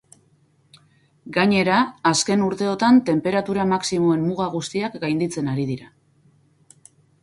Gainera, 1.35 1.75
azken 2.13 2.47
urteotan 2.47 2.99
tenperatura 3.13 3.69
maximoen 3.75 4.27
muga 4.33 4.51
guztiak 4.59 5.01
gainditzen 5.09 5.57
ari 5.57 5.71
dira. 5.75 5.97